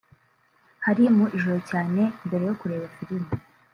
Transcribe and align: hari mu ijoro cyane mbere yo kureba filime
hari 0.85 1.03
mu 1.15 1.25
ijoro 1.37 1.59
cyane 1.69 2.01
mbere 2.27 2.43
yo 2.49 2.55
kureba 2.59 2.85
filime 2.95 3.29